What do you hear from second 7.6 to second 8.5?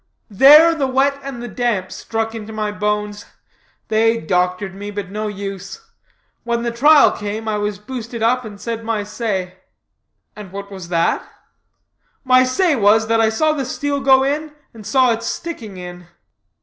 boosted up